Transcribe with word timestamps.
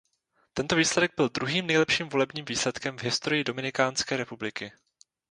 Tento 0.53 0.75
výsledek 0.75 1.11
byl 1.17 1.29
druhým 1.29 1.67
nejlepším 1.67 2.09
volebním 2.09 2.45
výsledkem 2.45 2.97
v 2.97 3.03
historii 3.03 3.43
Dominikánské 3.43 4.17
republiky. 4.17 4.71